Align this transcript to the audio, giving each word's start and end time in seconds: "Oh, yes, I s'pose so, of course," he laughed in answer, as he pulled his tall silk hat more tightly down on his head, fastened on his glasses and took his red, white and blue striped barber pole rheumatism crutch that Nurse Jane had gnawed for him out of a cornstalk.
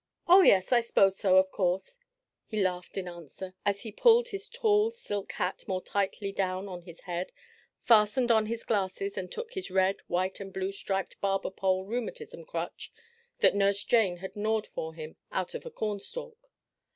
"Oh, 0.27 0.41
yes, 0.41 0.71
I 0.71 0.81
s'pose 0.81 1.15
so, 1.19 1.37
of 1.37 1.51
course," 1.51 1.99
he 2.47 2.59
laughed 2.59 2.97
in 2.97 3.07
answer, 3.07 3.53
as 3.63 3.81
he 3.81 3.91
pulled 3.91 4.29
his 4.29 4.49
tall 4.49 4.89
silk 4.89 5.33
hat 5.33 5.63
more 5.67 5.79
tightly 5.79 6.31
down 6.31 6.67
on 6.67 6.81
his 6.81 7.01
head, 7.01 7.31
fastened 7.83 8.31
on 8.31 8.47
his 8.47 8.63
glasses 8.63 9.15
and 9.15 9.31
took 9.31 9.53
his 9.53 9.69
red, 9.69 9.97
white 10.07 10.39
and 10.39 10.51
blue 10.51 10.71
striped 10.71 11.21
barber 11.21 11.51
pole 11.51 11.85
rheumatism 11.85 12.45
crutch 12.45 12.91
that 13.41 13.53
Nurse 13.53 13.83
Jane 13.83 14.17
had 14.17 14.35
gnawed 14.35 14.65
for 14.65 14.95
him 14.95 15.17
out 15.31 15.53
of 15.53 15.67
a 15.67 15.69
cornstalk. 15.69 16.49